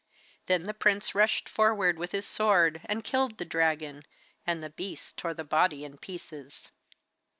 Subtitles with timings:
[0.47, 4.01] Then the prince rushed forward with his sword and killed the dragon,
[4.47, 6.71] and the beasts tore the body in pieces.